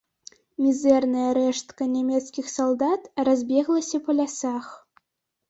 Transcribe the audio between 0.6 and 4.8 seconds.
Мізэрная рэштка нямецкіх салдат разбеглася па лясах.